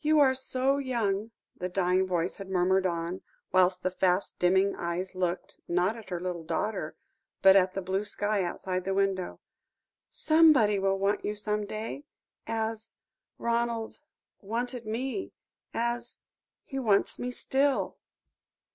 "You 0.00 0.20
are 0.20 0.32
so 0.34 0.78
young," 0.78 1.32
the 1.58 1.68
dying 1.68 2.06
voice 2.06 2.36
had 2.36 2.48
murmured 2.48 2.86
on, 2.86 3.20
whilst 3.52 3.82
the 3.82 3.90
fast 3.90 4.38
dimming 4.38 4.74
eyes 4.74 5.14
looked, 5.14 5.58
not 5.68 5.96
at 5.98 6.08
her 6.08 6.18
little 6.18 6.44
daughter, 6.44 6.96
but 7.42 7.56
at 7.56 7.74
the 7.74 7.82
blue 7.82 8.02
sky 8.02 8.42
outside 8.42 8.86
the 8.86 8.94
window, 8.94 9.38
"somebody 10.08 10.78
will 10.78 10.98
want 10.98 11.26
you 11.26 11.34
some 11.34 11.66
day 11.66 12.04
as 12.46 12.96
Ronald 13.36 14.00
wanted 14.40 14.86
me 14.86 15.34
as 15.74 16.22
he 16.64 16.78
wants 16.78 17.18
me 17.18 17.30
still." 17.30 17.98